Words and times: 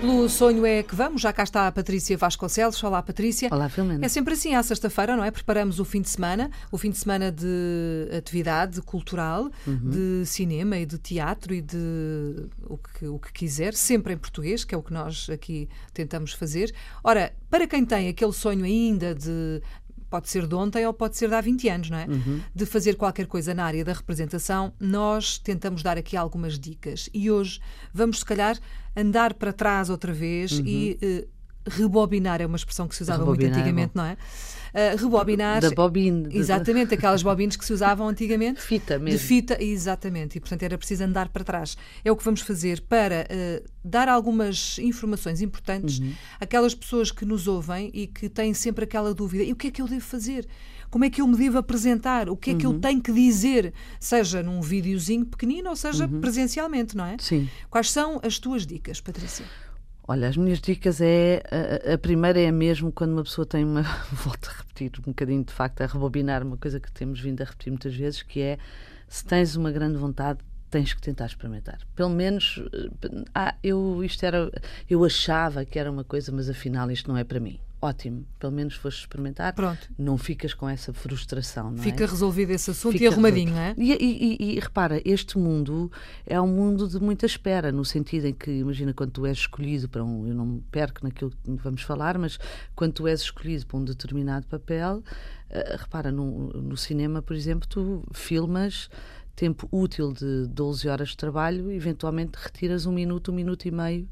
Pelo 0.00 0.30
sonho 0.30 0.64
é 0.64 0.82
que 0.82 0.94
vamos, 0.94 1.20
já 1.20 1.30
cá 1.30 1.42
está 1.42 1.66
a 1.66 1.72
Patrícia 1.72 2.16
Vasconcelos. 2.16 2.82
Olá, 2.82 3.02
Patrícia. 3.02 3.50
Olá, 3.52 3.68
Filomena. 3.68 4.06
É 4.06 4.08
sempre 4.08 4.32
assim, 4.32 4.54
à 4.54 4.62
sexta-feira, 4.62 5.14
não 5.14 5.22
é? 5.22 5.30
Preparamos 5.30 5.78
o 5.78 5.84
fim 5.84 6.00
de 6.00 6.08
semana, 6.08 6.50
o 6.72 6.78
fim 6.78 6.88
de 6.88 6.96
semana 6.96 7.30
de 7.30 8.08
atividade 8.16 8.80
cultural, 8.80 9.50
uhum. 9.66 9.90
de 9.90 10.24
cinema 10.24 10.78
e 10.78 10.86
de 10.86 10.96
teatro 10.96 11.52
e 11.52 11.60
de 11.60 12.48
o 12.66 12.78
que, 12.78 13.06
o 13.08 13.18
que 13.18 13.30
quiser, 13.30 13.74
sempre 13.74 14.14
em 14.14 14.16
português, 14.16 14.64
que 14.64 14.74
é 14.74 14.78
o 14.78 14.82
que 14.82 14.90
nós 14.90 15.28
aqui 15.28 15.68
tentamos 15.92 16.32
fazer. 16.32 16.74
Ora, 17.04 17.34
para 17.50 17.66
quem 17.66 17.84
tem 17.84 18.08
aquele 18.08 18.32
sonho 18.32 18.64
ainda 18.64 19.14
de 19.14 19.60
pode 20.10 20.28
ser 20.28 20.46
de 20.46 20.54
ontem 20.54 20.84
ou 20.86 20.92
pode 20.92 21.16
ser 21.16 21.28
de 21.28 21.34
há 21.34 21.40
20 21.40 21.68
anos, 21.68 21.90
não 21.90 21.98
é? 21.98 22.06
Uhum. 22.06 22.40
De 22.54 22.66
fazer 22.66 22.96
qualquer 22.96 23.26
coisa 23.26 23.54
na 23.54 23.64
área 23.64 23.84
da 23.84 23.92
representação, 23.92 24.72
nós 24.78 25.38
tentamos 25.38 25.82
dar 25.82 25.96
aqui 25.96 26.16
algumas 26.16 26.58
dicas. 26.58 27.08
E 27.14 27.30
hoje 27.30 27.60
vamos, 27.94 28.18
se 28.18 28.24
calhar, 28.24 28.58
andar 28.96 29.34
para 29.34 29.52
trás 29.52 29.88
outra 29.88 30.12
vez 30.12 30.58
uhum. 30.58 30.66
e 30.66 30.98
uh, 31.00 31.39
rebobinar 31.66 32.40
é 32.40 32.46
uma 32.46 32.56
expressão 32.56 32.88
que 32.88 32.94
se 32.94 33.02
usava 33.02 33.24
rebobinar 33.24 33.50
muito 33.50 33.58
antigamente, 33.58 33.92
é 33.94 33.98
não 33.98 34.04
é? 34.04 34.16
Uh, 34.72 34.96
rebobinar. 34.96 35.60
Da 35.60 35.70
bobina. 35.70 36.28
Exatamente, 36.32 36.94
aquelas 36.94 37.22
bobines 37.22 37.56
que 37.56 37.64
se 37.64 37.72
usavam 37.72 38.08
antigamente. 38.08 38.60
Fita 38.60 38.98
mesmo. 38.98 39.18
De 39.18 39.24
fita, 39.24 39.62
exatamente. 39.62 40.38
E, 40.38 40.40
portanto, 40.40 40.62
era 40.62 40.78
preciso 40.78 41.04
andar 41.04 41.28
para 41.28 41.44
trás. 41.44 41.76
É 42.04 42.10
o 42.12 42.16
que 42.16 42.24
vamos 42.24 42.40
fazer 42.40 42.80
para 42.82 43.26
uh, 43.26 43.68
dar 43.84 44.08
algumas 44.08 44.78
informações 44.78 45.40
importantes 45.40 45.98
uhum. 45.98 46.12
àquelas 46.40 46.74
pessoas 46.74 47.10
que 47.10 47.24
nos 47.24 47.48
ouvem 47.48 47.90
e 47.92 48.06
que 48.06 48.28
têm 48.28 48.54
sempre 48.54 48.84
aquela 48.84 49.12
dúvida: 49.12 49.42
e 49.42 49.52
o 49.52 49.56
que 49.56 49.68
é 49.68 49.70
que 49.70 49.82
eu 49.82 49.88
devo 49.88 50.04
fazer? 50.04 50.46
Como 50.88 51.04
é 51.04 51.10
que 51.10 51.20
eu 51.20 51.26
me 51.26 51.36
devo 51.36 51.58
apresentar? 51.58 52.28
O 52.28 52.36
que 52.36 52.50
é 52.50 52.54
que 52.54 52.66
eu 52.66 52.70
uhum. 52.70 52.80
tenho 52.80 53.00
que 53.00 53.12
dizer? 53.12 53.72
Seja 54.00 54.42
num 54.42 54.60
videozinho 54.60 55.24
pequenino 55.24 55.70
ou 55.70 55.76
seja 55.76 56.06
uhum. 56.06 56.20
presencialmente, 56.20 56.96
não 56.96 57.04
é? 57.04 57.16
Sim. 57.20 57.48
Quais 57.68 57.90
são 57.92 58.20
as 58.24 58.40
tuas 58.40 58.66
dicas, 58.66 59.00
Patrícia? 59.00 59.44
Olha, 60.10 60.26
as 60.26 60.36
minhas 60.36 60.60
dicas 60.60 61.00
é. 61.00 61.40
A, 61.86 61.94
a, 61.94 61.98
primeira 61.98 62.40
é 62.40 62.50
mesmo 62.50 62.90
quando 62.90 63.12
uma 63.12 63.22
pessoa 63.22 63.46
tem 63.46 63.64
uma. 63.64 63.82
Volto 64.10 64.50
a 64.50 64.58
repetir 64.58 64.90
um 64.98 65.12
bocadinho, 65.12 65.44
de 65.44 65.52
facto, 65.52 65.82
a 65.82 65.86
rebobinar 65.86 66.42
uma 66.42 66.56
coisa 66.56 66.80
que 66.80 66.90
temos 66.90 67.20
vindo 67.20 67.40
a 67.42 67.44
repetir 67.44 67.70
muitas 67.70 67.94
vezes, 67.94 68.20
que 68.20 68.40
é 68.40 68.58
se 69.06 69.24
tens 69.24 69.54
uma 69.54 69.70
grande 69.70 69.98
vontade, 69.98 70.40
tens 70.68 70.92
que 70.92 71.00
tentar 71.00 71.26
experimentar. 71.26 71.78
Pelo 71.94 72.10
menos. 72.10 72.60
Eh, 72.72 73.24
ah, 73.32 73.54
eu, 73.62 74.02
isto 74.02 74.26
era, 74.26 74.50
eu 74.88 75.04
achava 75.04 75.64
que 75.64 75.78
era 75.78 75.88
uma 75.88 76.02
coisa, 76.02 76.32
mas 76.32 76.50
afinal 76.50 76.90
isto 76.90 77.08
não 77.08 77.16
é 77.16 77.22
para 77.22 77.38
mim 77.38 77.60
ótimo, 77.80 78.26
pelo 78.38 78.52
menos 78.52 78.74
foste 78.74 79.00
experimentar. 79.00 79.54
Pronto. 79.54 79.88
Não 79.98 80.18
ficas 80.18 80.52
com 80.52 80.68
essa 80.68 80.92
frustração, 80.92 81.70
não 81.70 81.78
Fica 81.78 82.04
é? 82.04 82.06
resolvido 82.06 82.50
esse 82.50 82.70
assunto 82.70 82.92
Fica 82.92 83.04
e 83.04 83.08
arrumadinho, 83.08 83.52
não 83.52 83.60
é? 83.60 83.74
E, 83.78 83.92
e, 83.92 84.56
e, 84.56 84.60
repara, 84.60 85.00
este 85.04 85.38
mundo 85.38 85.90
é 86.26 86.40
um 86.40 86.46
mundo 86.46 86.86
de 86.86 87.00
muita 87.00 87.24
espera, 87.24 87.72
no 87.72 87.84
sentido 87.84 88.26
em 88.26 88.34
que, 88.34 88.50
imagina, 88.50 88.92
quando 88.92 89.12
tu 89.12 89.26
és 89.26 89.38
escolhido 89.38 89.88
para 89.88 90.04
um. 90.04 90.26
Eu 90.26 90.34
não 90.34 90.44
me 90.44 90.60
perco 90.70 91.00
naquilo 91.02 91.30
que 91.30 91.50
vamos 91.56 91.82
falar, 91.82 92.18
mas 92.18 92.38
quando 92.74 92.92
tu 92.92 93.06
és 93.08 93.20
escolhido 93.20 93.66
para 93.66 93.78
um 93.78 93.84
determinado 93.84 94.46
papel, 94.46 94.98
uh, 94.98 95.76
repara, 95.78 96.12
no, 96.12 96.48
no 96.48 96.76
cinema, 96.76 97.22
por 97.22 97.34
exemplo, 97.34 97.66
tu 97.66 98.04
filmas 98.12 98.90
tempo 99.34 99.66
útil 99.72 100.12
de 100.12 100.46
12 100.48 100.86
horas 100.86 101.08
de 101.10 101.16
trabalho, 101.16 101.70
eventualmente 101.70 102.32
retiras 102.36 102.84
um 102.84 102.92
minuto, 102.92 103.32
um 103.32 103.34
minuto 103.34 103.66
e 103.66 103.70
meio 103.70 104.06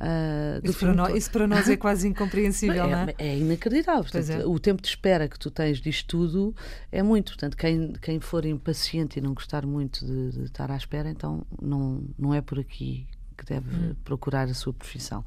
Uh, 0.00 0.64
isso, 0.64 0.78
para 0.78 0.94
nós, 0.94 1.14
isso, 1.14 1.30
para 1.30 1.46
nós, 1.46 1.68
é 1.68 1.76
quase 1.76 2.08
incompreensível, 2.08 2.84
é, 2.84 2.90
não 2.90 2.98
é? 2.98 3.14
É 3.18 3.36
inacreditável. 3.36 4.02
Portanto, 4.02 4.30
é. 4.30 4.46
O 4.46 4.58
tempo 4.58 4.80
de 4.80 4.88
espera 4.88 5.28
que 5.28 5.38
tu 5.38 5.50
tens 5.50 5.78
disto 5.78 6.06
tudo 6.06 6.54
é 6.90 7.02
muito. 7.02 7.32
Portanto, 7.32 7.56
quem, 7.56 7.92
quem 8.00 8.18
for 8.18 8.46
impaciente 8.46 9.18
e 9.18 9.22
não 9.22 9.34
gostar 9.34 9.66
muito 9.66 10.04
de, 10.06 10.30
de 10.30 10.44
estar 10.44 10.70
à 10.70 10.76
espera, 10.76 11.10
então 11.10 11.46
não, 11.60 12.02
não 12.18 12.32
é 12.32 12.40
por 12.40 12.58
aqui 12.58 13.06
que 13.40 13.46
deve 13.46 13.74
hum. 13.74 13.94
procurar 14.04 14.48
a 14.48 14.54
sua 14.54 14.72
profissão. 14.72 15.24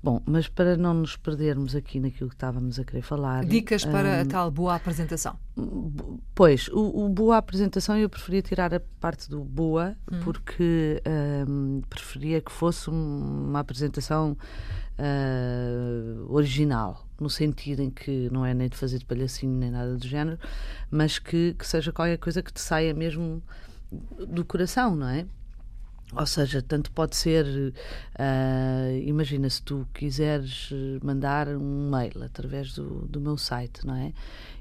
Bom, 0.00 0.22
mas 0.24 0.46
para 0.46 0.76
não 0.76 0.94
nos 0.94 1.16
perdermos 1.16 1.74
aqui 1.74 1.98
naquilo 1.98 2.28
que 2.28 2.36
estávamos 2.36 2.78
a 2.78 2.84
querer 2.84 3.02
falar. 3.02 3.44
Dicas 3.44 3.84
para 3.84 4.18
um, 4.18 4.20
a 4.20 4.24
tal 4.24 4.50
boa 4.50 4.76
apresentação. 4.76 5.36
Pois, 6.36 6.68
o, 6.68 7.04
o, 7.04 7.08
boa 7.08 7.36
apresentação 7.36 7.96
eu 7.96 8.08
preferia 8.08 8.40
tirar 8.40 8.72
a 8.72 8.80
parte 9.00 9.28
do 9.28 9.42
boa, 9.42 9.96
hum. 10.10 10.20
porque 10.22 11.02
um, 11.48 11.80
preferia 11.88 12.40
que 12.40 12.52
fosse 12.52 12.88
uma 12.88 13.58
apresentação 13.58 14.36
uh, 14.98 16.32
original, 16.32 17.04
no 17.20 17.28
sentido 17.28 17.82
em 17.82 17.90
que 17.90 18.28
não 18.30 18.46
é 18.46 18.54
nem 18.54 18.68
de 18.68 18.76
fazer 18.76 18.98
de 18.98 19.04
palhacinho 19.04 19.58
nem 19.58 19.70
nada 19.70 19.96
do 19.96 20.06
género, 20.06 20.38
mas 20.88 21.18
que, 21.18 21.54
que 21.54 21.66
seja 21.66 21.92
qualquer 21.92 22.18
coisa 22.18 22.40
que 22.40 22.52
te 22.52 22.60
saia 22.60 22.94
mesmo 22.94 23.42
do 24.28 24.44
coração, 24.44 24.94
não 24.94 25.08
é? 25.08 25.26
Ou 26.16 26.26
seja, 26.26 26.62
tanto 26.62 26.90
pode 26.90 27.14
ser, 27.16 27.44
uh, 27.44 27.72
imagina 29.04 29.50
se 29.50 29.62
tu 29.62 29.86
quiseres 29.92 30.70
mandar 31.02 31.48
um 31.48 31.90
mail 31.90 32.22
através 32.24 32.72
do, 32.72 33.06
do 33.06 33.20
meu 33.20 33.36
site, 33.36 33.86
não 33.86 33.94
é? 33.94 34.14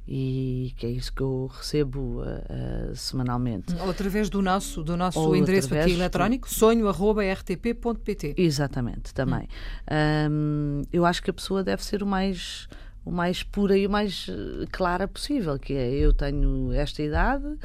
E 0.05 0.73
que 0.77 0.85
é 0.85 0.89
isso 0.89 1.13
que 1.13 1.21
eu 1.21 1.49
recebo 1.53 2.21
uh, 2.21 2.91
uh, 2.91 2.95
semanalmente. 2.95 3.73
Ou 3.81 3.89
através 3.89 4.29
do 4.29 4.41
nosso, 4.41 4.83
do 4.83 4.97
nosso 4.97 5.35
endereço 5.35 5.73
aqui 5.73 5.93
eletrónico, 5.93 6.49
sonho.rtp.pt. 6.49 8.35
Exatamente, 8.37 9.13
também. 9.13 9.47
Hum. 9.89 10.31
Um, 10.31 10.81
eu 10.91 11.05
acho 11.05 11.21
que 11.23 11.29
a 11.29 11.33
pessoa 11.33 11.63
deve 11.63 11.83
ser 11.83 12.03
o 12.03 12.05
mais 12.05 12.67
o 13.07 13.11
mais 13.11 13.41
pura 13.41 13.77
e 13.77 13.87
o 13.87 13.89
mais 13.89 14.27
eh, 14.29 14.65
clara 14.69 15.07
possível, 15.07 15.57
que 15.57 15.73
é 15.73 15.89
eu 15.91 16.11
tenho 16.11 16.73
esta 16.73 17.01
idade 17.01 17.45
uh, 17.45 17.57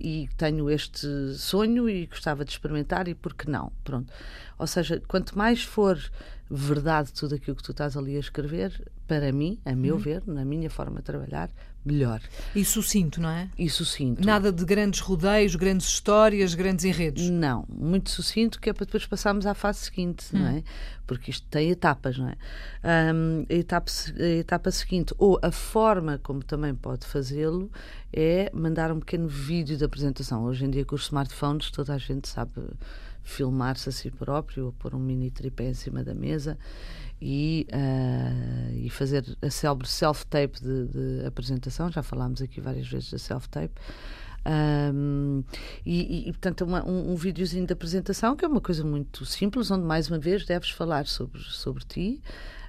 e 0.00 0.28
tenho 0.36 0.68
este 0.68 1.06
sonho 1.34 1.88
e 1.88 2.06
gostava 2.06 2.44
de 2.44 2.50
experimentar 2.50 3.06
e 3.06 3.14
por 3.14 3.34
que 3.34 3.48
não? 3.48 3.70
Pronto. 3.84 4.12
Ou 4.58 4.66
seja, 4.66 5.02
quanto 5.06 5.36
mais 5.36 5.62
for 5.62 5.98
verdade 6.50 7.12
tudo 7.12 7.34
aquilo 7.34 7.56
que 7.56 7.62
tu 7.62 7.72
estás 7.72 7.96
ali 7.96 8.16
a 8.16 8.20
escrever, 8.20 8.90
para 9.06 9.32
mim, 9.32 9.58
a 9.64 9.74
meu 9.74 9.94
uhum. 9.94 10.00
ver, 10.00 10.22
na 10.26 10.44
minha 10.44 10.70
forma 10.70 10.98
de 10.98 11.02
trabalhar, 11.02 11.50
melhor. 11.84 12.20
E 12.54 12.64
sucinto, 12.64 13.20
não 13.20 13.28
é? 13.28 13.48
E 13.56 13.68
sucinto. 13.70 14.24
Nada 14.24 14.52
de 14.52 14.64
grandes 14.64 15.00
rodeios, 15.00 15.54
grandes 15.54 15.86
histórias, 15.86 16.54
grandes 16.54 16.84
enredos. 16.84 17.28
Não, 17.30 17.64
muito 17.68 18.10
sucinto, 18.10 18.60
que 18.60 18.68
é 18.70 18.72
para 18.72 18.84
depois 18.84 19.06
passarmos 19.06 19.46
à 19.46 19.54
fase 19.54 19.80
seguinte, 19.80 20.34
não 20.34 20.46
é? 20.46 20.62
Porque 21.06 21.30
isto 21.30 21.46
tem 21.48 21.70
etapas, 21.70 22.18
não 22.18 22.28
é? 22.28 22.36
Um, 23.14 23.46
a, 23.48 23.54
etapa, 23.54 23.90
a 24.18 24.24
etapa 24.24 24.70
seguinte, 24.70 25.14
ou 25.18 25.38
a 25.40 25.52
forma 25.52 26.18
como 26.22 26.42
também 26.42 26.74
pode 26.74 27.06
fazê-lo, 27.06 27.70
é 28.12 28.50
mandar 28.52 28.90
um 28.90 28.98
pequeno 28.98 29.28
vídeo 29.28 29.76
de 29.76 29.84
apresentação. 29.84 30.44
Hoje 30.44 30.64
em 30.64 30.70
dia, 30.70 30.84
com 30.84 30.96
os 30.96 31.04
smartphones, 31.04 31.70
toda 31.70 31.94
a 31.94 31.98
gente 31.98 32.28
sabe 32.28 32.52
filmar-se 33.26 33.88
a 33.88 33.92
si 33.92 34.10
próprio 34.10 34.66
ou 34.66 34.72
pôr 34.72 34.94
um 34.94 35.00
mini 35.00 35.30
tripé 35.30 35.70
em 35.70 35.74
cima 35.74 36.04
da 36.04 36.14
mesa 36.14 36.56
e, 37.20 37.66
uh, 37.72 38.72
e 38.76 38.88
fazer 38.88 39.24
a 39.42 39.50
célebre 39.50 39.88
self-tape 39.88 40.62
de, 40.62 40.86
de, 40.86 41.26
apresentação. 41.26 41.90
Já 41.90 42.02
falámos 42.02 42.40
aqui 42.40 42.60
várias 42.60 42.86
vezes 42.86 43.10
da 43.10 43.18
self-tape. 43.18 43.74
Um, 44.94 45.42
e, 45.84 46.28
e, 46.28 46.32
portanto, 46.32 46.64
uma, 46.64 46.86
um, 46.88 47.12
um 47.12 47.16
videozinho 47.16 47.66
de 47.66 47.72
apresentação 47.72 48.36
que 48.36 48.44
é 48.44 48.48
uma 48.48 48.60
coisa 48.60 48.84
muito 48.84 49.26
simples, 49.26 49.72
onde 49.72 49.84
mais 49.84 50.08
uma 50.08 50.20
vez 50.20 50.46
deves 50.46 50.70
falar 50.70 51.06
sobre, 51.06 51.40
sobre 51.40 51.84
ti. 51.84 52.22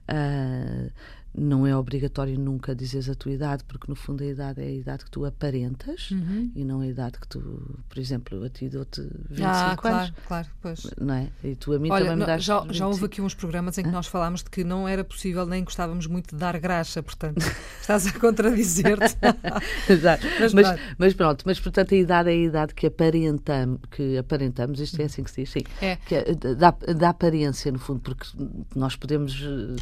Uh, 0.09 0.91
não 1.37 1.67
é 1.67 1.75
obrigatório 1.75 2.37
nunca 2.39 2.75
dizeres 2.75 3.07
a 3.07 3.13
tua 3.13 3.31
idade, 3.31 3.63
porque 3.65 3.85
no 3.87 3.95
fundo 3.95 4.23
a 4.23 4.27
idade 4.27 4.59
é 4.59 4.65
a 4.65 4.71
idade 4.71 5.05
que 5.05 5.11
tu 5.11 5.23
aparentas 5.23 6.09
uhum. 6.09 6.51
e 6.55 6.65
não 6.65 6.81
a 6.81 6.87
idade 6.87 7.19
que 7.19 7.27
tu, 7.27 7.79
por 7.87 7.99
exemplo, 7.99 8.43
a 8.43 8.49
ti 8.49 8.67
dou-te 8.67 9.01
25 9.29 9.43
ah, 9.43 9.77
claro, 9.77 9.97
anos. 9.97 10.13
Claro, 10.27 10.47
pois. 10.59 10.87
Não 10.99 11.13
é? 11.13 11.29
E 11.43 11.55
tu 11.55 11.73
a 11.73 11.79
mim 11.79 11.91
Olha, 11.91 12.05
também 12.05 12.19
me 12.19 12.25
das 12.25 12.43
já, 12.43 12.65
já 12.71 12.87
houve 12.87 13.05
aqui 13.05 13.21
uns 13.21 13.35
programas 13.35 13.77
em 13.77 13.83
que 13.83 13.91
nós 13.91 14.07
falámos 14.07 14.43
de 14.43 14.49
que 14.49 14.63
não 14.63 14.87
era 14.87 15.03
possível 15.03 15.45
nem 15.45 15.63
gostávamos 15.63 16.07
muito 16.07 16.31
de 16.31 16.35
dar 16.35 16.59
graxa, 16.59 17.03
portanto, 17.03 17.37
estás 17.79 18.07
a 18.07 18.19
contradizer-te. 18.19 19.17
mas, 20.41 20.53
mas, 20.53 20.79
mas, 20.97 21.13
pronto, 21.13 21.43
mas 21.45 21.59
portanto 21.59 21.93
a 21.93 21.97
idade 21.97 22.29
é 22.29 22.33
a 22.33 22.35
idade 22.35 22.73
que 22.73 22.87
aparentamos, 22.87 23.79
que 23.91 24.17
aparentamos 24.17 24.79
isto 24.79 24.99
é 24.99 25.05
assim 25.05 25.23
que 25.23 25.29
se 25.29 25.41
diz, 25.41 25.51
sim, 25.51 25.63
é. 25.81 25.97
que 25.97 26.15
é, 26.15 26.33
da, 26.33 26.71
da 26.71 27.09
aparência, 27.09 27.71
no 27.71 27.77
fundo, 27.77 27.99
porque 27.99 28.25
nós 28.75 28.95
podemos 28.95 29.39
uh, 29.39 29.75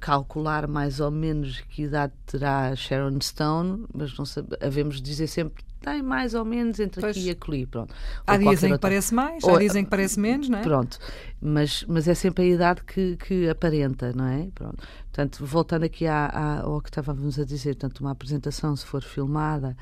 calcular 0.00 0.66
mais 0.66 0.77
ou 1.00 1.10
menos 1.10 1.60
que 1.60 1.82
idade 1.82 2.12
terá 2.26 2.74
Sharon 2.74 3.20
Stone, 3.20 3.86
mas 3.92 4.16
não 4.16 4.24
sabe, 4.24 4.56
havemos 4.60 5.00
dizer 5.00 5.26
sempre 5.26 5.64
tem 5.80 6.02
mais 6.02 6.34
ou 6.34 6.44
menos 6.44 6.80
entre 6.80 7.00
pois. 7.00 7.16
aqui 7.16 7.26
e 7.26 7.30
acolhi. 7.30 7.66
Pronto. 7.66 7.94
Há 8.26 8.36
dias 8.36 8.62
em 8.64 8.72
que 8.72 8.78
parece 8.78 9.14
mais, 9.14 9.44
ou, 9.44 9.54
há 9.54 9.58
dias 9.58 9.76
em 9.76 9.84
que 9.84 9.90
parece 9.90 10.18
menos, 10.18 10.48
não 10.48 10.58
é? 10.58 10.62
Pronto, 10.62 10.98
mas, 11.40 11.84
mas 11.88 12.08
é 12.08 12.14
sempre 12.14 12.44
a 12.44 12.46
idade 12.46 12.82
que, 12.84 13.16
que 13.16 13.48
aparenta, 13.48 14.12
não 14.12 14.26
é? 14.26 14.48
Pronto. 14.54 14.82
Portanto, 15.04 15.44
voltando 15.44 15.84
aqui 15.84 16.06
à, 16.06 16.26
à, 16.26 16.60
ao 16.62 16.80
que 16.80 16.88
estávamos 16.88 17.38
a 17.38 17.44
dizer, 17.44 17.76
portanto, 17.76 18.00
uma 18.00 18.10
apresentação, 18.10 18.74
se 18.74 18.84
for 18.84 19.02
filmada, 19.02 19.76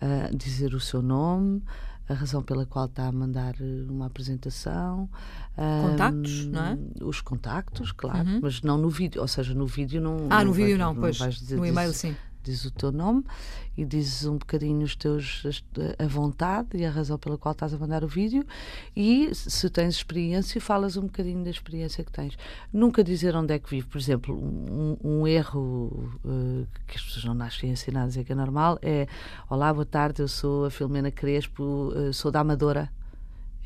uh, 0.00 0.36
dizer 0.36 0.74
o 0.74 0.80
seu 0.80 1.02
nome, 1.02 1.62
a 2.08 2.14
razão 2.14 2.42
pela 2.42 2.66
qual 2.66 2.86
está 2.86 3.06
a 3.06 3.12
mandar 3.12 3.54
eh, 3.60 3.86
uma 3.88 4.06
apresentação. 4.06 5.08
Contactos, 5.56 6.46
um, 6.46 6.50
não 6.50 6.64
é? 6.64 6.78
Os 7.02 7.20
contactos, 7.20 7.92
claro, 7.92 8.28
uhum. 8.28 8.40
mas 8.42 8.60
não 8.62 8.76
no 8.76 8.90
vídeo, 8.90 9.20
ou 9.20 9.28
seja, 9.28 9.54
no 9.54 9.66
vídeo 9.66 10.00
não. 10.00 10.26
Ah, 10.28 10.38
não 10.38 10.46
no 10.46 10.52
vídeo 10.52 10.76
não, 10.76 10.92
não 10.92 11.00
pois. 11.00 11.18
no 11.50 11.64
e-mail 11.64 11.92
sim. 11.92 12.14
Dizes 12.44 12.66
o 12.66 12.70
teu 12.70 12.92
nome 12.92 13.24
e 13.76 13.84
dizes 13.84 14.26
um 14.26 14.36
bocadinho 14.36 14.82
os 14.82 14.94
teus, 14.94 15.42
a 15.98 16.06
vontade 16.06 16.76
e 16.76 16.84
a 16.84 16.90
razão 16.90 17.18
pela 17.18 17.38
qual 17.38 17.52
estás 17.52 17.72
a 17.72 17.78
mandar 17.78 18.04
o 18.04 18.06
vídeo 18.06 18.44
e 18.94 19.34
se 19.34 19.70
tens 19.70 19.94
experiência, 19.94 20.60
falas 20.60 20.96
um 20.96 21.02
bocadinho 21.02 21.42
da 21.42 21.50
experiência 21.50 22.04
que 22.04 22.12
tens. 22.12 22.36
Nunca 22.72 23.02
dizer 23.02 23.34
onde 23.34 23.54
é 23.54 23.58
que 23.58 23.70
vive. 23.70 23.88
Por 23.88 23.98
exemplo, 23.98 24.36
um, 24.36 24.96
um 25.02 25.26
erro 25.26 26.12
uh, 26.24 26.66
que 26.86 26.96
as 26.96 27.02
pessoas 27.02 27.24
não 27.24 27.34
nascem 27.34 27.70
ensinadas 27.70 28.16
e 28.16 28.24
que 28.24 28.32
é 28.32 28.34
normal 28.34 28.78
é 28.82 29.06
Olá, 29.48 29.72
boa 29.72 29.86
tarde, 29.86 30.22
eu 30.22 30.28
sou 30.28 30.66
a 30.66 30.70
Filomena 30.70 31.10
Crespo, 31.10 31.92
uh, 31.94 32.12
sou 32.12 32.30
da 32.30 32.40
Amadora 32.40 32.90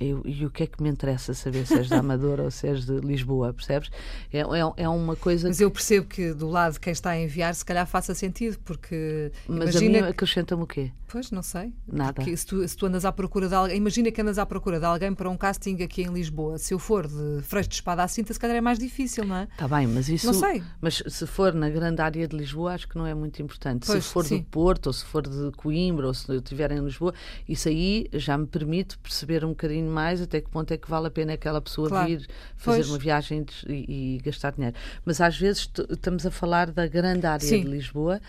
eu, 0.01 0.23
e 0.25 0.47
o 0.47 0.51
que 0.51 0.63
é 0.63 0.67
que 0.67 0.83
me 0.83 0.89
interessa 0.89 1.35
saber 1.35 1.67
se 1.67 1.75
és 1.75 1.89
da 1.89 1.99
Amadora 1.99 2.45
ou 2.45 2.51
se 2.51 2.67
és 2.69 2.87
de 2.87 2.99
Lisboa, 3.01 3.53
percebes? 3.53 3.91
É, 4.33 4.41
é, 4.41 4.45
é, 4.77 4.89
uma 4.89 5.17
coisa. 5.17 5.49
Mas 5.49 5.61
eu 5.61 5.71
percebo 5.71 6.07
que 6.07 6.33
do 6.33 6.49
lado 6.49 6.75
de 6.75 6.81
quem 6.81 6.93
está 6.93 7.11
a 7.11 7.21
enviar, 7.21 7.55
se 7.55 7.65
calhar 7.65 7.87
faça 7.87 8.15
sentido, 8.15 8.59
porque. 8.65 9.33
Mas 9.49 9.75
imagina... 9.75 9.99
a 9.99 10.03
mim 10.03 10.09
acrescenta-me 10.09 10.63
o 10.63 10.67
quê? 10.67 10.93
Pois, 11.09 11.31
não 11.31 11.43
sei. 11.43 11.73
Nada. 11.91 12.13
Porque 12.13 12.37
se 12.37 12.47
tu, 12.47 12.69
se 12.69 12.77
tu 12.77 12.87
andas 12.87 13.05
à 13.05 13.11
procura 13.11 13.49
de 13.49 13.55
alguém. 13.55 13.77
Imagina 13.77 14.11
que 14.11 14.21
andas 14.21 14.39
à 14.39 14.45
procura 14.45 14.79
de 14.79 14.85
alguém 14.85 15.13
para 15.15 15.29
um 15.29 15.37
casting 15.37 15.83
aqui 15.83 16.03
em 16.03 16.13
Lisboa. 16.13 16.59
Se 16.59 16.75
eu 16.75 16.79
for 16.79 17.07
de 17.07 17.43
freixo 17.43 17.71
de 17.71 17.75
espada 17.77 18.03
à 18.03 18.09
cinta, 18.09 18.33
se 18.33 18.39
calhar 18.39 18.57
é 18.57 18.61
mais 18.61 18.79
difícil, 18.79 19.25
não 19.25 19.37
é? 19.37 19.45
Está 19.45 19.67
bem, 19.67 19.87
mas 19.87 20.09
isso. 20.09 20.27
Não 20.27 20.35
sei. 20.35 20.63
Mas 20.81 21.03
se 21.07 21.27
for 21.27 21.55
na 21.55 21.71
grande 21.71 22.03
área 22.03 22.29
de 22.29 22.37
Lisboa, 22.37 22.75
acho 22.75 22.87
que 22.87 22.97
não 22.97 23.07
é 23.07 23.15
muito 23.15 23.41
importante. 23.41 23.87
Pois, 23.87 24.05
se 24.05 24.13
for 24.13 24.25
sim. 24.25 24.39
do 24.39 24.45
Porto, 24.45 24.89
ou 24.89 24.93
se 24.93 25.05
for 25.05 25.27
de 25.27 25.51
Coimbra, 25.57 26.07
ou 26.07 26.15
se 26.15 26.29
eu 26.29 26.37
estiver 26.37 26.71
em 26.73 26.81
Lisboa, 26.81 27.15
isso 27.49 27.69
aí 27.69 28.07
já 28.13 28.37
me 28.37 28.47
permite 28.47 28.99
perceber 28.99 29.45
um 29.45 29.51
bocadinho 29.51 29.88
mais 29.89 30.21
até 30.21 30.41
que 30.41 30.51
ponto 30.51 30.73
é 30.73 30.77
que 30.77 30.89
vale 30.89 31.07
a 31.07 31.11
pena 31.11 31.33
aquela 31.33 31.61
pessoa 31.61 31.89
claro. 31.89 32.07
vir 32.07 32.29
fazer 32.57 32.79
pois. 32.79 32.91
uma 32.91 32.99
viagem 32.99 33.45
e, 33.67 34.17
e, 34.17 34.19
gastar 34.19 34.53
dinheiro. 34.53 34.77
Mas 35.05 35.21
às 35.21 35.39
vezes 35.39 35.71
estamos 35.91 36.27
a 36.27 36.31
falar 36.31 36.71
da 36.71 36.87
grande 36.87 37.27
área 37.27 37.47
Sim. 37.47 37.65
de 37.65 37.71
Lisboa. 37.71 38.21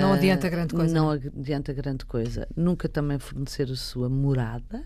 Não 0.00 0.10
uh, 0.10 0.14
adianta 0.14 0.48
grande 0.48 0.74
coisa. 0.74 0.94
Não, 0.94 1.06
não 1.06 1.10
adianta 1.10 1.72
grande 1.72 2.04
coisa. 2.04 2.46
Nunca 2.54 2.88
também 2.88 3.18
fornecer 3.18 3.70
a 3.70 3.76
sua 3.76 4.08
morada 4.08 4.84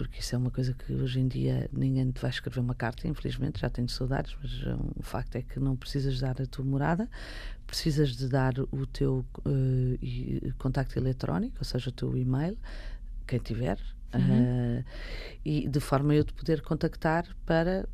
porque 0.00 0.20
isso 0.20 0.34
é 0.34 0.38
uma 0.38 0.50
coisa 0.50 0.72
que 0.72 0.94
hoje 0.94 1.20
em 1.20 1.28
dia 1.28 1.68
ninguém 1.70 2.10
te 2.10 2.22
vai 2.22 2.30
escrever 2.30 2.58
uma 2.60 2.74
carta, 2.74 3.06
infelizmente, 3.06 3.60
já 3.60 3.68
tenho 3.68 3.86
saudades, 3.86 4.34
mas 4.42 4.50
o 4.96 5.02
facto 5.02 5.36
é 5.36 5.42
que 5.42 5.60
não 5.60 5.76
precisas 5.76 6.18
dar 6.18 6.40
a 6.40 6.46
tua 6.46 6.64
morada, 6.64 7.06
precisas 7.66 8.16
de 8.16 8.26
dar 8.26 8.54
o 8.58 8.86
teu 8.86 9.26
uh, 9.40 10.54
contacto 10.56 10.98
eletrónico, 10.98 11.56
ou 11.58 11.64
seja, 11.66 11.90
o 11.90 11.92
teu 11.92 12.16
e-mail, 12.16 12.56
quem 13.26 13.38
tiver, 13.40 13.78
Uhum. 14.14 14.80
Uh, 14.80 14.84
e 15.44 15.68
de 15.68 15.80
forma 15.80 16.12
a 16.12 16.16
eu 16.16 16.24
te 16.24 16.32
poder 16.32 16.62
contactar 16.62 17.26
para 17.46 17.88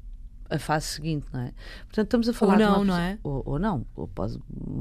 a 0.49 0.59
fase 0.59 0.87
seguinte, 0.87 1.27
não 1.33 1.41
é? 1.41 1.53
Portanto, 1.85 2.07
estamos 2.07 2.29
a 2.29 2.33
falar 2.33 2.55
ou 2.55 2.59
não, 2.59 2.77
uma... 2.77 2.85
não 2.85 2.99
é? 2.99 3.19
Ou, 3.23 3.43
ou, 3.45 3.59
não, 3.59 3.87
ou 3.95 4.09
pode, 4.09 4.39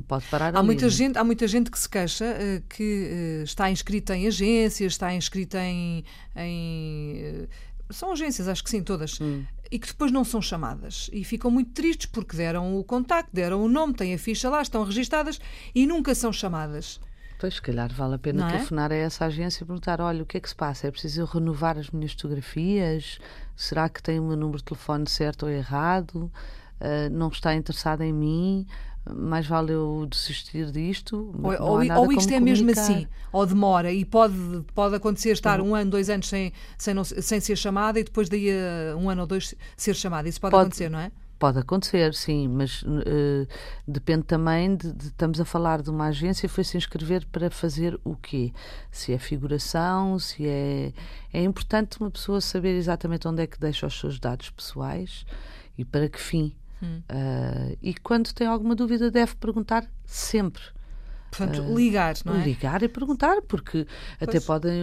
pode 0.07 0.25
parar 0.27 0.55
há 0.55 0.59
ali, 0.59 0.65
muita 0.65 0.85
é? 0.85 0.89
gente 0.89 1.17
Há 1.17 1.23
muita 1.23 1.47
gente 1.47 1.71
que 1.71 1.79
se 1.79 1.89
queixa 1.89 2.25
uh, 2.25 2.63
que 2.69 3.41
uh, 3.41 3.43
está 3.43 3.69
inscrita 3.69 4.15
em 4.15 4.27
agências, 4.27 4.93
está 4.93 5.13
inscrita 5.13 5.59
em... 5.59 6.03
em 6.35 7.47
são 7.89 8.11
agências, 8.11 8.47
acho 8.47 8.63
que 8.63 8.69
sim, 8.69 8.81
todas. 8.81 9.19
Hum. 9.21 9.43
E 9.71 9.77
que 9.77 9.87
depois 9.87 10.11
não 10.11 10.23
são 10.23 10.41
chamadas. 10.41 11.09
E 11.13 11.23
ficam 11.23 11.51
muito 11.51 11.71
tristes 11.71 12.07
porque 12.07 12.35
deram 12.35 12.79
o 12.79 12.83
contacto, 12.83 13.29
deram 13.33 13.63
o 13.63 13.67
nome, 13.67 13.93
têm 13.93 14.13
a 14.13 14.17
ficha 14.17 14.49
lá, 14.49 14.61
estão 14.61 14.83
registadas 14.83 15.39
e 15.73 15.85
nunca 15.85 16.15
são 16.15 16.31
chamadas. 16.33 16.99
Pois, 17.39 17.55
se 17.55 17.61
calhar 17.61 17.91
vale 17.93 18.15
a 18.15 18.19
pena 18.19 18.47
é? 18.47 18.51
telefonar 18.51 18.91
a 18.91 18.95
essa 18.95 19.25
agência 19.25 19.63
e 19.63 19.67
perguntar: 19.67 19.99
olha, 20.01 20.23
o 20.23 20.25
que 20.25 20.37
é 20.37 20.39
que 20.39 20.49
se 20.49 20.55
passa? 20.55 20.87
É 20.87 20.91
preciso 20.91 21.25
renovar 21.25 21.77
as 21.77 21.89
minhas 21.89 22.13
fotografias? 22.13 23.19
Será 23.55 23.89
que 23.89 24.01
tem 24.01 24.19
o 24.19 24.23
meu 24.23 24.37
número 24.37 24.57
de 24.57 24.63
telefone 24.63 25.07
certo 25.09 25.43
ou 25.43 25.49
errado? 25.51 26.31
Uh, 26.79 27.09
não 27.11 27.29
está 27.29 27.53
interessado 27.55 28.01
em 28.01 28.13
mim? 28.13 28.67
mais 29.13 29.45
vale 29.45 29.71
eu 29.71 30.07
desistir 30.09 30.71
disto. 30.71 31.31
Ou, 31.41 31.61
ou, 31.61 31.97
ou 31.99 32.11
isto 32.11 32.33
é 32.33 32.39
mesmo 32.39 32.71
assim, 32.71 33.07
ou 33.31 33.45
demora, 33.45 33.91
e 33.91 34.03
pode, 34.03 34.35
pode 34.73 34.95
acontecer 34.95 35.31
estar 35.31 35.61
uhum. 35.61 35.69
um 35.69 35.75
ano, 35.75 35.91
dois 35.91 36.09
anos 36.09 36.27
sem, 36.27 36.51
sem, 36.77 36.93
não, 36.93 37.03
sem 37.03 37.39
ser 37.39 37.55
chamada 37.55 37.99
e 37.99 38.03
depois 38.03 38.29
daí 38.29 38.49
um 38.97 39.09
ano 39.09 39.21
ou 39.21 39.27
dois 39.27 39.53
ser 39.77 39.93
chamada. 39.93 40.27
Isso 40.27 40.41
pode, 40.41 40.51
pode 40.51 40.63
acontecer, 40.63 40.89
não 40.89 40.99
é? 40.99 41.11
Pode 41.45 41.59
acontecer, 41.59 42.11
sim, 42.15 42.47
mas 42.47 42.81
uh, 42.81 43.47
depende 43.87 44.23
também 44.23 44.75
de, 44.75 44.91
de, 44.91 45.05
Estamos 45.09 45.39
a 45.39 45.45
falar 45.45 45.83
de 45.83 45.91
uma 45.91 46.07
agência, 46.07 46.49
foi 46.49 46.63
se 46.63 46.75
inscrever 46.75 47.23
para 47.27 47.51
fazer 47.51 47.99
o 48.03 48.15
quê? 48.15 48.51
Se 48.89 49.13
é 49.13 49.19
figuração, 49.19 50.17
se 50.17 50.47
é. 50.47 50.91
É 51.31 51.43
importante 51.43 52.01
uma 52.01 52.09
pessoa 52.09 52.41
saber 52.41 52.75
exatamente 52.75 53.27
onde 53.27 53.43
é 53.43 53.45
que 53.45 53.59
deixa 53.59 53.85
os 53.85 53.99
seus 53.99 54.17
dados 54.17 54.49
pessoais 54.49 55.23
e 55.77 55.85
para 55.85 56.09
que 56.09 56.19
fim. 56.19 56.55
Hum. 56.81 57.03
Uh, 57.11 57.77
e 57.79 57.93
quando 57.93 58.33
tem 58.33 58.47
alguma 58.47 58.73
dúvida, 58.73 59.11
deve 59.11 59.35
perguntar 59.35 59.87
sempre. 60.03 60.63
Portanto, 61.37 61.61
uh, 61.61 61.77
ligar, 61.77 62.15
não 62.23 62.35
é? 62.35 62.43
Ligar 62.43 62.81
e 62.83 62.87
perguntar, 62.87 63.41
porque 63.41 63.85
até 64.19 64.39
podem, 64.39 64.81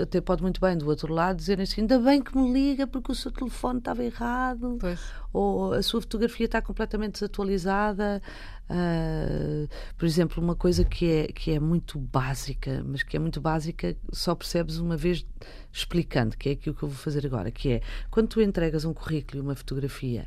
até 0.00 0.20
pode 0.20 0.42
muito 0.42 0.60
bem 0.60 0.76
do 0.76 0.88
outro 0.88 1.12
lado 1.12 1.36
dizerem 1.36 1.62
assim, 1.62 1.82
ainda 1.82 1.98
bem 1.98 2.20
que 2.22 2.36
me 2.36 2.52
liga 2.52 2.86
porque 2.86 3.12
o 3.12 3.14
seu 3.14 3.30
telefone 3.30 3.78
estava 3.78 4.02
errado, 4.02 4.78
pois. 4.80 5.00
ou 5.32 5.72
a 5.72 5.82
sua 5.82 6.00
fotografia 6.00 6.46
está 6.46 6.60
completamente 6.60 7.12
desatualizada. 7.14 8.22
Uh, 8.70 9.68
por 9.98 10.06
exemplo, 10.06 10.42
uma 10.42 10.56
coisa 10.56 10.84
que 10.84 11.10
é, 11.10 11.26
que 11.26 11.50
é 11.50 11.60
muito 11.60 11.98
básica, 11.98 12.82
mas 12.86 13.02
que 13.02 13.16
é 13.16 13.20
muito 13.20 13.40
básica, 13.40 13.94
só 14.10 14.34
percebes 14.34 14.78
uma 14.78 14.96
vez 14.96 15.26
explicando, 15.70 16.36
que 16.36 16.48
é 16.48 16.52
aquilo 16.52 16.74
que 16.74 16.82
eu 16.82 16.88
vou 16.88 16.96
fazer 16.96 17.26
agora, 17.26 17.50
que 17.50 17.72
é 17.72 17.80
quando 18.10 18.28
tu 18.28 18.40
entregas 18.40 18.84
um 18.84 18.94
currículo 18.94 19.38
e 19.38 19.40
uma 19.42 19.54
fotografia 19.54 20.26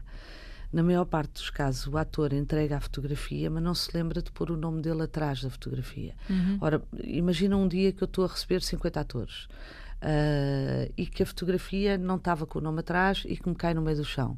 na 0.76 0.84
maior 0.84 1.06
parte 1.06 1.32
dos 1.32 1.50
casos, 1.50 1.88
o 1.88 1.98
ator 1.98 2.34
entrega 2.34 2.76
a 2.76 2.82
fotografia, 2.82 3.50
mas 3.50 3.64
não 3.64 3.74
se 3.74 3.90
lembra 3.96 4.22
de 4.22 4.30
pôr 4.30 4.52
o 4.52 4.58
nome 4.58 4.82
dele 4.82 5.04
atrás 5.04 5.42
da 5.42 5.50
fotografia. 5.50 6.14
Uhum. 6.30 6.58
Ora, 6.60 6.84
imagina 7.02 7.56
um 7.56 7.66
dia 7.66 7.94
que 7.94 8.04
eu 8.04 8.06
estou 8.06 8.26
a 8.26 8.28
receber 8.28 8.62
50 8.62 9.00
atores 9.00 9.46
uh, 9.46 10.92
e 10.98 11.06
que 11.06 11.24
a 11.24 11.26
fotografia 11.26 11.98
não 11.98 12.18
estava 12.18 12.46
com 12.46 12.60
o 12.60 12.62
nome 12.62 12.82
atrás 12.82 13.24
e 13.26 13.38
que 13.38 13.48
me 13.48 13.56
cai 13.56 13.74
no 13.74 13.82
meio 13.82 13.96
do 13.96 14.04
chão. 14.04 14.38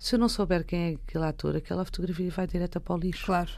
Se 0.00 0.16
eu 0.16 0.18
não 0.18 0.28
souber 0.28 0.64
quem 0.64 0.80
é 0.80 0.94
aquele 0.94 1.24
ator, 1.24 1.54
aquela 1.54 1.84
fotografia 1.84 2.28
vai 2.28 2.48
direta 2.48 2.80
para 2.80 2.96
o 2.96 2.98
lixo. 2.98 3.26
Claro. 3.26 3.50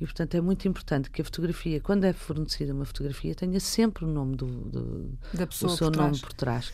E, 0.00 0.04
portanto, 0.04 0.36
é 0.36 0.40
muito 0.40 0.68
importante 0.68 1.10
que 1.10 1.22
a 1.22 1.24
fotografia, 1.24 1.80
quando 1.80 2.04
é 2.04 2.12
fornecida 2.12 2.72
uma 2.72 2.84
fotografia, 2.84 3.34
tenha 3.34 3.58
sempre 3.58 4.04
o 4.04 4.08
nome 4.08 4.36
do, 4.36 4.46
do 4.46 5.18
da 5.32 5.44
pessoa 5.44 5.72
o 5.72 5.76
seu 5.76 5.90
por 5.90 5.96
nome 5.96 6.20
por 6.20 6.32
trás. 6.34 6.72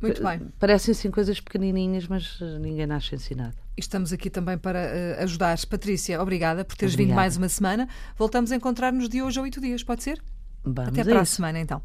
Muito 0.00 0.22
bem. 0.22 0.40
Parecem 0.58 0.92
assim 0.92 1.10
coisas 1.10 1.40
pequenininhas, 1.40 2.06
mas 2.06 2.38
ninguém 2.60 2.86
nasce 2.86 3.14
ensinado. 3.14 3.54
Estamos 3.76 4.12
aqui 4.12 4.30
também 4.30 4.58
para 4.58 4.78
uh, 4.78 5.22
ajudar. 5.22 5.58
Patrícia, 5.66 6.20
obrigada 6.20 6.64
por 6.64 6.76
teres 6.76 6.94
obrigada. 6.94 7.12
vindo 7.12 7.16
mais 7.16 7.36
uma 7.36 7.48
semana. 7.48 7.88
Voltamos 8.16 8.52
a 8.52 8.56
encontrar-nos 8.56 9.08
de 9.08 9.22
hoje 9.22 9.38
a 9.38 9.42
oito 9.42 9.60
dias, 9.60 9.82
pode 9.82 10.02
ser? 10.02 10.22
Vamos 10.64 10.88
Até 10.88 11.04
para 11.04 11.20
a 11.20 11.24
semana, 11.24 11.60
então. 11.60 11.82